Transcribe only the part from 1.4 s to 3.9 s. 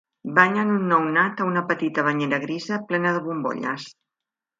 a una petita banyera grisa plena de bombolles.